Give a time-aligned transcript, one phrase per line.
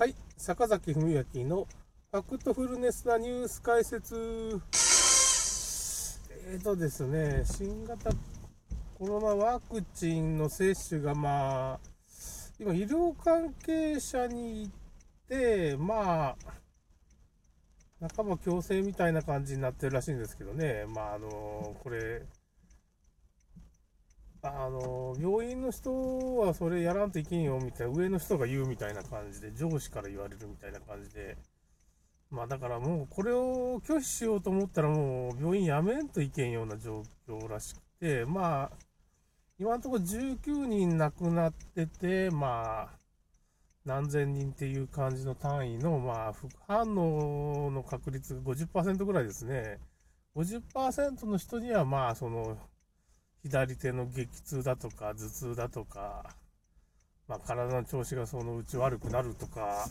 [0.00, 1.68] はい、坂崎文明の
[2.10, 4.58] ファクトフルネスなニュース解説。
[6.48, 8.10] えーとですね、新型
[8.98, 11.80] コロナワクチンの接種がまあ、
[12.58, 14.72] 今医療関係者に行っ
[15.28, 16.34] て、ま
[18.00, 22.22] あ、半ば強制みたいな感じになってるらしいんですけどね、まああのこれ、
[24.42, 25.92] あの病院の人
[26.36, 31.36] はそれやらんといけんよみたいな、上の人が言うみたいな感じで、上司から言われるみたいな感じで、
[32.30, 38.70] まあだからもうこれを拒否しようと思ったら、もう病院辞めんといけんような状況らしくて、まあ、
[39.58, 43.00] 今のところ19人亡くなってて、まあ、
[43.84, 49.78] 何千人っていう感じの単位の、まあ、副反応の確率が50%ぐらいですね。
[50.34, 52.56] 50%の人には、まあ、その、
[53.42, 56.24] 左手の激痛だとか、頭痛だとか、
[57.26, 59.86] まあ、体の調子がそのうち悪くなるとか、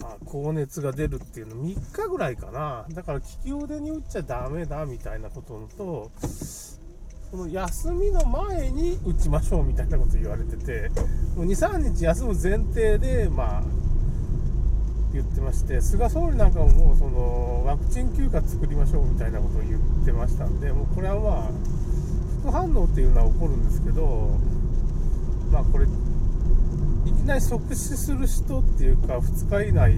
[0.00, 2.86] まあ、高熱が出るっていうの3日ぐらいかな。
[2.90, 6.10] だから利き腕に打っちゃダメだみたいなことと、
[7.30, 10.88] その休みの前に打ちましょうみたいなこと言われてて、
[11.36, 13.62] もう2、3日休む前提で、まあ、
[15.12, 21.50] 言ってまして、菅総理なんかももうそのワクチン休暇作りましょうみたいなことを言ってましたんで、もうこれはまあ、
[22.40, 24.38] 副反応っていうのは起こるんですけど、
[25.52, 29.92] まあこれ、いきなり即死する人っていうか、2日以内、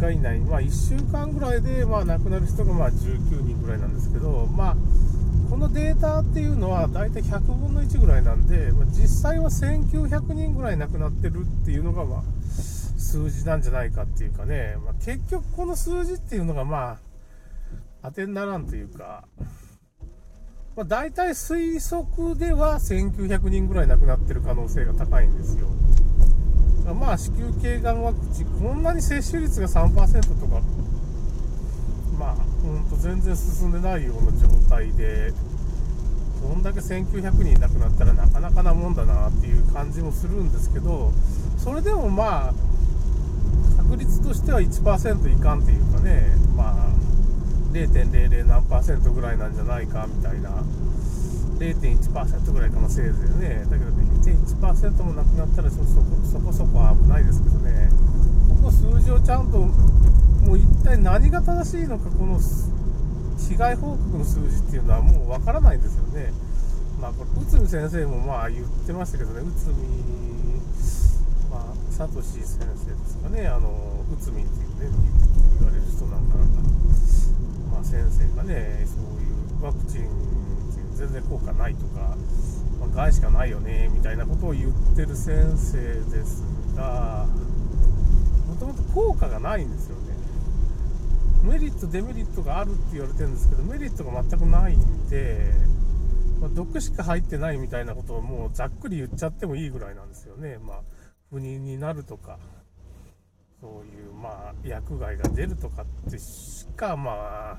[0.00, 4.76] 3日以内、まあ1週間ぐらいでまあ亡くなる人がまあ19人ぐらいなんですけど、まあ、
[5.48, 16.98] このデータっていうのは大体100分の1ぐらいなんで、まあ、実際は1900人ぐらい亡くなってるっていうのがまあ数字なんじゃないかっていうかね、まあ、結局この数字っていうのがま
[18.02, 19.24] あ当てにならんというか、
[20.76, 25.66] まあ、大体推測では1900人ぐらい亡くなってる可能性が高いんですよ。
[26.94, 30.60] まあ、子宮頸がんワクチン、こんなに接種率が3%とか、
[32.18, 35.32] まあ、ほんと全然進んでないような状態で、
[36.42, 41.12] こんだけ1900人亡くなったらなかなかなもんだなっていう感じもするんですけど、
[41.58, 42.54] それでもまあ、
[43.82, 46.26] 確率としては1%いかんっていうかね、
[46.56, 46.99] まあ、
[47.72, 50.50] 0.00何パーセントぐらいなんじゃないかみたいな。
[51.60, 53.66] 0.1%ぐらいかもせいぜいね。
[53.68, 53.90] だけど
[54.24, 55.84] 0.1%もなくなったらそこ
[56.24, 57.90] そこそこ危ないですけどね。
[58.48, 66.32] ここ数字をちゃんともう一体何が正しいのかこの被害報告の数字っていうのはもうわからないんですよね。
[66.98, 69.42] まあこれ内海先生もまあ言ってましたけどね。
[69.42, 69.76] 内海
[71.50, 73.48] まあ聡先生ですかね。
[73.48, 73.68] あの
[74.10, 74.96] 内海っていうね
[75.58, 76.40] 言われる人なんか。
[77.70, 80.08] まあ、先生がねそういうワクチン
[80.94, 82.16] 全然効果ないとか、
[82.78, 85.78] まあ、害しかないよねみたいなことを言ってる先生
[86.10, 86.44] です
[86.76, 87.26] が
[88.46, 90.10] もともと効果がないんですよね。
[91.42, 95.50] メリットデメリットがあるって言われてるんですけどメリットが全くないんで、
[96.38, 100.58] まあ、毒しか入ってないみたいなことをもうざっくり言っちゃってもいいぐらいなんですよね。
[100.58, 100.80] まあ
[101.30, 102.38] 不妊になるとか
[103.60, 107.58] そういうまあ薬害が出るとかってしかま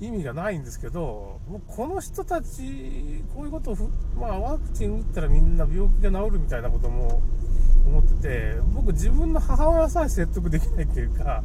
[0.00, 3.76] 意味がないんですけどもうこの人たちこういうことを
[4.18, 7.22] まあワクチン打ったらみんな病気が治るみたいなことも
[7.86, 11.44] 思ってて僕自分の母親さえ説得できないっていうか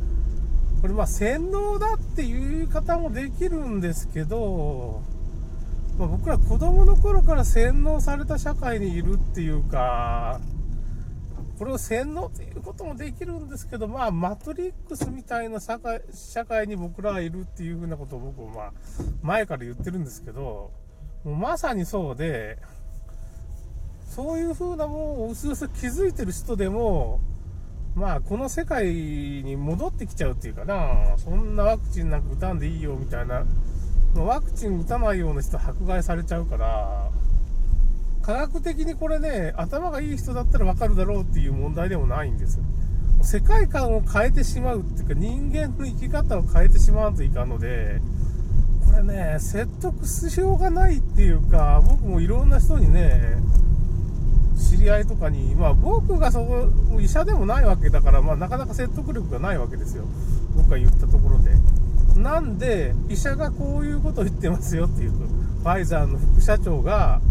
[0.82, 5.04] これまあ洗脳だっていう言い方もできるんですけど、
[6.00, 10.42] まあ、僕ら子供の頃から洗脳された社会にいるっていうか
[11.58, 18.74] これを洗脳ということもできるんですけど、まあ、マトリックスみたいな社会社会に僕らはいるっていうふうなことを僕は、まあ、
[19.22, 20.72] 前から言ってるんですけど、
[21.24, 22.60] もうまさにそうで、
[24.08, 27.20] そういうふうなもんをうすうす気づいてる人でも、
[27.96, 33.44] まあ、この世界に戻ってきちゃうっていうかな、そんなワクチンなんか打たんでいいよみたいな、
[34.16, 37.10] ワクチン打たないような人迫害されちゃうから、
[38.28, 42.64] 科学的にこれね、頭がいい人だったらわかるだろうっていう問題でもないんですよ。
[43.22, 48.02] 世界観を変えてしまうっていうか、人間の生き方を変えてしまうといかんので、
[48.92, 53.38] これね、説得しようがないっていうか、僕もいろんな人にね、
[54.58, 56.68] 知り合いとかに、まあ僕がそこ、
[57.00, 60.04] 医者でもないわけだから、まあなかなか説得力がないわけですよ。
[60.58, 61.52] 僕が言ったところで。
[62.20, 67.22] なんで、医者がこういうことを言ってますよっていうと、ファイザーの副社長が、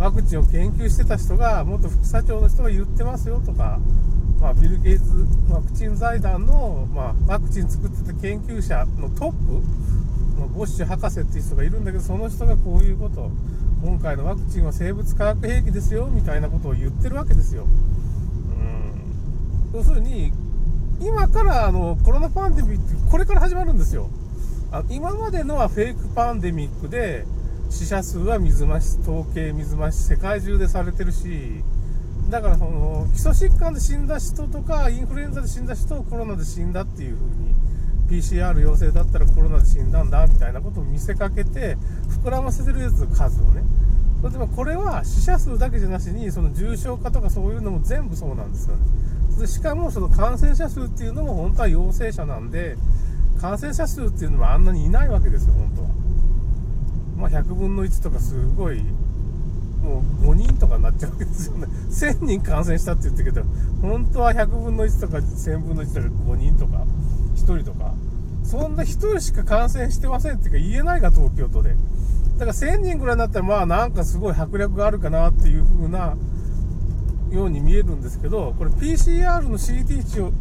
[0.00, 3.78] ワクチンを研究してた人が、元副社長の人が言ってますよとか、
[4.40, 5.04] まあ、ビル・ゲイツ
[5.50, 9.36] ワクチン財団の、まあ、ワクチン作ってた研究者のトップ、
[10.38, 13.30] まあ、ボッシュ博士っていう人がいるんだけど、その人がこういうこと、
[13.84, 17.64] 今回のワクチンは生物化学兵器ですよみたいなことを言ってるわけですよ。
[17.64, 17.66] う
[19.76, 20.32] ん要するに、
[21.02, 24.08] 今からあのコロナパンデミック、これから始まるんですよ。
[24.72, 27.26] あ今までのはフェイクパンデミックで、
[27.70, 31.62] 死者数は水増し、統計水増し、世界中でされてるし、
[32.28, 37.16] だからその基礎疾患で死んだ人とか、インフルエンザで死んだ人を、コロナで死んだっていう
[38.08, 41.76] 風に、PCR 陽性だったらコロナで死んだんだみたいなことを見せかけて、
[42.22, 43.62] 膨らませてるやつ数をね。
[44.22, 48.82] 例えばこれは死者数だけじゃなしに、その重症化とかそういうのも全部そうなんですよね。
[49.38, 52.76] でしかもその感染者数っていうのも本当は陽性者なんで、
[53.40, 55.88] 感染者数っていうのはあんなにいないわけですよ、本当は。
[57.20, 58.82] まあ、100分の1とかすごい、
[59.82, 61.66] もう5人とかになっちゃうわけですよね。
[61.90, 63.46] 1000人感染したって言ってるけど、
[63.82, 66.84] 本当は100分の1とか1000分の1とか5人とか、
[67.36, 67.94] 1人とか、
[68.42, 71.76] そんな1人しか感染してませんっていうか言えないが東京都で。
[72.38, 76.16] だから1000人ぐらいになったら、まあなんかすごい迫力があるかなっていう風な、
[77.30, 80.32] ように見えるんですけど、これ PCR の CT 値を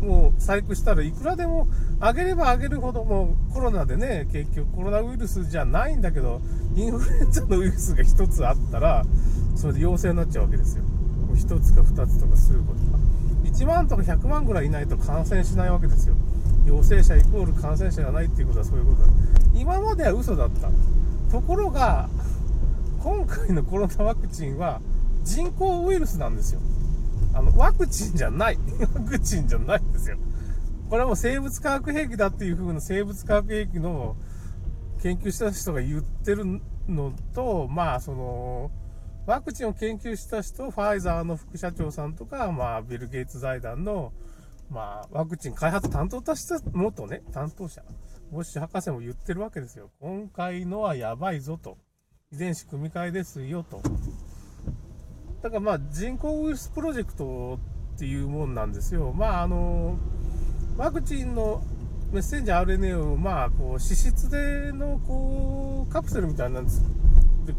[0.00, 1.68] もう細工したらいくらでも
[2.00, 6.40] 上げれば上げるほどもうコロナでね、結局コロナウイルスじゃないんだけど、
[6.74, 9.04] インフルエンザのウイルスが1つあったら、
[9.56, 10.84] それで陽性になっちゃうわけですよ。
[11.34, 12.98] 1つか2つとか数個とか。
[13.44, 16.14] 1万とか100万ぐらいいないと感染しないわけですよ。
[16.66, 19.08] 陽性者イコール感染者がないっていうことはそういうことだ。
[19.54, 20.70] 今までは嘘だった。
[21.30, 22.08] ところが、
[23.02, 24.80] 今回のコロナワクチンは
[25.24, 26.60] 人工ウイルスなんですよ。
[27.32, 28.58] あの、ワクチンじゃない。
[28.94, 30.18] ワクチンじゃないですよ。
[30.88, 34.16] これはもう生物化学兵器だっていう風な生物化学兵器の
[35.02, 36.44] 研究した人が言ってる
[36.88, 38.70] のと、まあ、その、
[39.26, 44.12] ワクチンを研究した人、ファイザーの副社長さんとか、まあ、ビル・ゲイツ財団の、
[44.68, 47.82] まあ、ワクチン開発担当とした元ね、担当者、
[48.32, 49.90] ボッシ博士も言ってるわけですよ。
[50.00, 51.78] 今回のはやばいぞと。
[52.32, 53.82] 遺伝子組み換えですよと。
[55.42, 57.58] だからまあ人工ウイルスプロジェクト
[57.94, 59.12] っていうもんなんですよ。
[59.12, 59.98] まああの、
[60.76, 61.62] ワクチンの
[62.12, 66.82] メッセンジャー RNA をまあこう脂質でのこうカプセルみたいなんです
[67.46, 67.52] で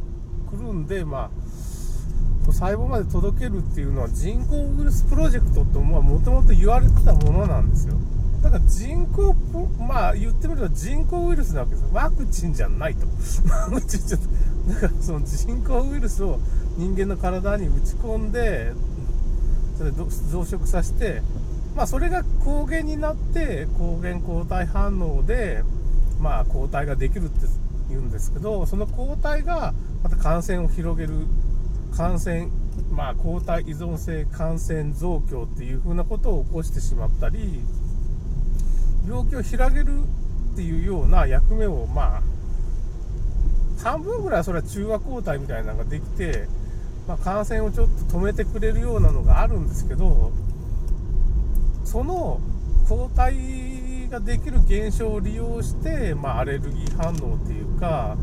[0.50, 7.96] くるんで、まあ、細胞まで届けるっていうのは人工ウイルスプロジェクトともともと言われてたものなんですよ。
[8.44, 9.34] だから人工、
[9.80, 11.88] まあ言ってみれば人工ウイルスなわけです。
[11.94, 13.06] ワクチンじゃないと。
[13.48, 16.40] ワクチンじゃ、だからその人工ウイルスを
[16.82, 18.74] 人間の体に打ち込んで
[19.78, 20.06] それ増
[20.42, 21.22] 殖させて、
[21.76, 25.62] まあ、それが抗原になって抗原抗体反応で、
[26.20, 27.46] まあ、抗体ができるって
[27.88, 31.14] 言うんですけどその抗体がまた感染を広げる
[31.96, 32.48] 感染、
[32.92, 37.62] まあ、抗体依存性感染増強っていうふうなことを起こしてしまったり
[39.08, 40.00] 病気を広げる
[40.54, 42.22] っていうような役目をまあ
[43.84, 46.48] 半分ぐらいそれは中和抗体みたいなのができて
[47.12, 50.32] まあ、感染をちょっと止めてくれるようなのがあるんですけど
[51.84, 52.40] その
[52.88, 58.16] 抗体ができる現象を利用して、まあ、アレルギー反応っていうか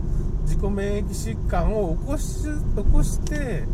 [0.45, 2.51] 自己免疫疾患を起こし起
[2.91, 3.65] こして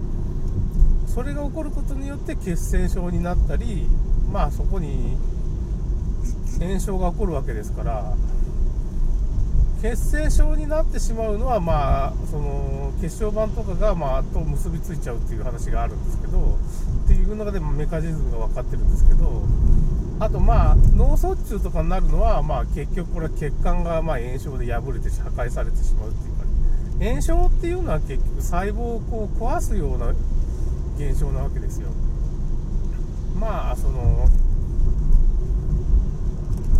[1.06, 3.86] それが起こることによって血栓症になったり
[4.32, 5.16] まあそこに
[6.58, 8.16] 炎症が起こるわけですから
[9.84, 16.56] 血栓症になってしまうのは、まあ、その血小板とかが、まあ、と結びついちゃうっていう話があるんですけど
[17.04, 19.42] っていう中でメカニズムが分かってるんですけど
[20.20, 30.14] あと、まあ、脳卒中とかになるのは、まあ、結局これは血管がま炎症で破れて破壊されてしまうっていうか、炎症っていうのは結局細胞をこう壊すような
[30.96, 31.88] 現象なわけですよ。
[33.38, 34.30] まあその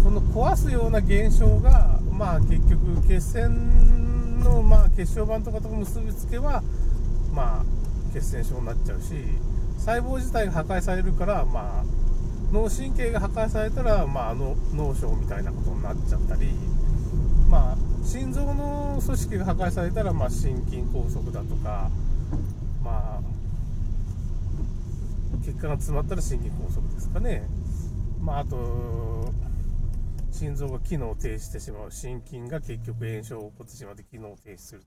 [0.02, 6.62] その壊すような現象がまあ結局血栓のまあ血小板とかと結びつけは
[7.33, 7.64] まあ
[8.12, 9.14] 血栓症になっちゃうし
[9.78, 11.85] 細胞自体が破壊されるからまあ
[12.52, 16.52] 脳神経が破壊されたらまあ脳症みたいなことになっちゃったり
[17.50, 21.90] まあ心臓の組織が破壊されたらまあ心筋梗塞だとか
[22.85, 23.35] まあ
[25.44, 27.42] 血管が詰まったら心筋梗塞ですかね。
[28.21, 29.33] まああと
[30.34, 31.92] 心臓が機能停止してしまう。
[31.92, 34.80] 心筋が結局炎症を起こってしまって機能を停止する。
[34.80, 34.84] っ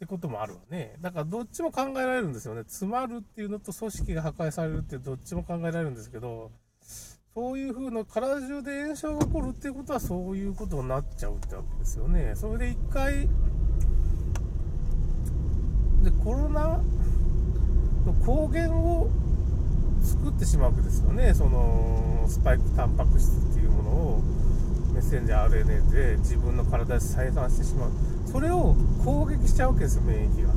[0.00, 0.96] てこともあるわね。
[1.00, 2.62] だからどっちも考えられるんですよね。
[2.62, 6.50] 詰まるっていうのと組織が破壊されるってどっちも考えられるんですけど、
[7.34, 12.32] そういう風な体中で炎症が起こるっていうことはそういうことになっちゃうってわけですよね。
[12.34, 13.28] それで一回、
[16.02, 16.82] で、コロナ
[18.04, 19.08] の抗原を
[20.04, 21.34] 作ってしまうわけですよね。
[21.34, 24.22] その、スパイクタンパク質っていうものを
[24.92, 27.90] メッセンジャー RNA で自分の体で再産してしまう。
[28.30, 30.52] それを攻撃しちゃうわけですよ免疫が。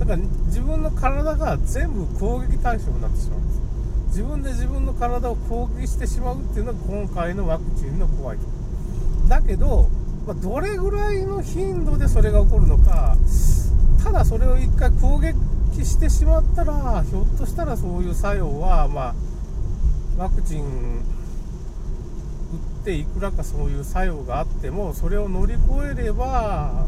[0.00, 3.60] だから自分の体が全部攻撃対象になってしまうんです。
[4.08, 8.50] 自分で自分の体を攻撃してしまうっていうのが今回のワクチンの怖いとこ。
[9.22, 9.88] ろだけど、
[10.26, 13.16] まあ、どれぐらいの頻度でそれが起こるのか
[14.02, 15.34] ただそれを1回攻撃
[15.82, 19.14] してしまったらひょっとしたらそういう作用はま
[20.18, 20.66] あワクチン打
[22.82, 25.62] っていくらかそういう作用があってもそれを乗り越
[25.98, 26.86] えれば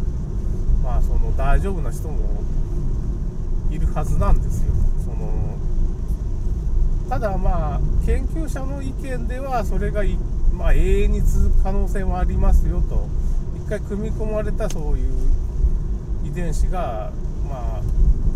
[0.83, 2.43] まあその大丈夫な人も
[3.71, 4.73] いるはずなんですよ。
[5.05, 5.57] その
[7.09, 10.05] ただまあ研究者の意見ではそれが
[10.57, 13.07] まあ、永遠に続く可能性もありますよと
[13.63, 15.13] 一回組み込まれたそういう
[16.25, 17.13] 遺伝子が
[17.49, 17.83] まあ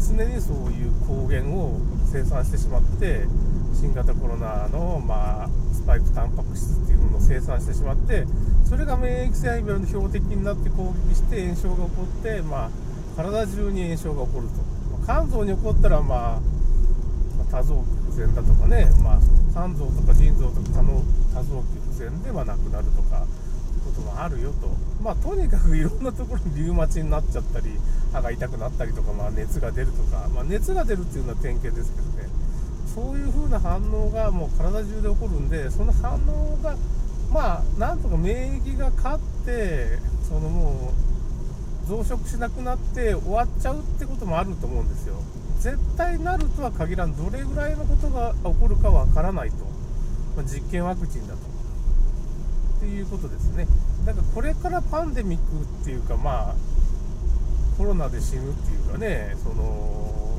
[0.01, 1.79] 常にそういう抗原を
[2.11, 3.27] 生産してしまって
[3.75, 8.27] 新型コロナの、まあ、スパイクタンパク質っていうものを生産してしまって
[8.65, 12.71] それが免疫細胞の標的になって攻撃して炎症が起こって、まあ、
[13.17, 14.55] 体中に炎症が起こると、
[15.07, 16.41] まあ、肝臓に起こったら、まあ、
[17.51, 19.21] 多臓器不全だとかね、まあ、
[19.53, 20.83] 肝臓とか腎臓とか
[21.35, 23.27] 多臓器不全ではなくなるとか
[23.91, 24.69] ことがあるよと、
[25.03, 27.71] まあ、とにかくいろんなところにリウマチになっちゃったり
[28.13, 32.29] 歯が痛くなったりとか、まあ、熱が出るとか、まあ、熱が出るっていうのは典型ですけどね。
[32.95, 36.77] そういう風な反応がもう体中で起こるんでその反応が
[37.33, 40.93] まあなんとか免疫が勝ってそのも
[41.87, 45.15] う増殖しなくなって終わっちゃうってこともあると思うんですよ。
[45.61, 47.17] 絶対なるとは限らん。
[47.17, 49.57] どれぐらいのことが起こるかわからないと、
[50.37, 51.60] まあ、実験ワクチンだと。
[52.81, 53.67] っていうことですね
[54.07, 55.45] だからこれからパンデミック
[55.83, 56.55] っていうかまあ
[57.77, 60.39] コロナで死ぬっていうかねその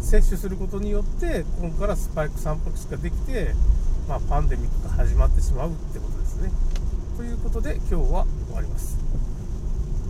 [0.00, 3.52] 接種することによって今からスパイク散歩しかできて、
[4.08, 6.50] まあ、パンデミックが始まってしまうってことですね。
[7.16, 8.98] ということで今日は終わります。